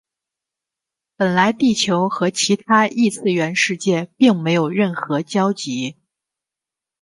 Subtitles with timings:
[1.15, 5.95] 本来地球和其他异次元世界并没有任何交集。